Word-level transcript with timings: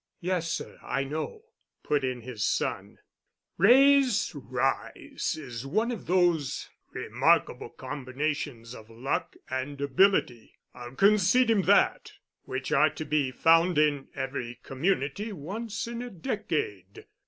"Yes, 0.19 0.51
sir, 0.51 0.79
I 0.81 1.03
know," 1.03 1.43
put 1.83 2.03
in 2.03 2.21
his 2.21 2.43
son. 2.43 2.97
"Wray's 3.59 4.31
rise 4.33 5.37
is 5.39 5.67
one 5.67 5.91
of 5.91 6.07
those 6.07 6.67
remarkable 6.91 7.69
combinations 7.69 8.73
of 8.73 8.89
luck 8.89 9.35
and 9.47 9.79
ability—I'll 9.79 10.95
concede 10.95 11.51
him 11.51 11.61
that—which 11.61 12.71
are 12.71 12.89
to 12.89 13.05
be 13.05 13.29
found 13.29 13.77
in 13.77 14.07
every 14.15 14.59
community 14.63 15.31
once 15.31 15.85
in 15.85 16.01
a 16.01 16.09
decade. 16.09 17.05